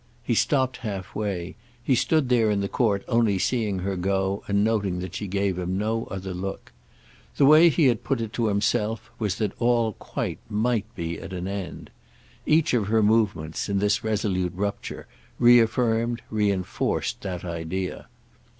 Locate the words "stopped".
0.33-0.77